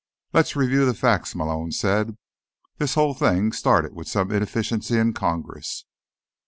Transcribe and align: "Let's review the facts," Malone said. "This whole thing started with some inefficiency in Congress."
"Let's 0.33 0.55
review 0.55 0.87
the 0.87 0.95
facts," 0.95 1.35
Malone 1.35 1.71
said. 1.71 2.17
"This 2.77 2.95
whole 2.95 3.13
thing 3.13 3.51
started 3.51 3.93
with 3.93 4.07
some 4.07 4.31
inefficiency 4.31 4.97
in 4.97 5.13
Congress." 5.13 5.85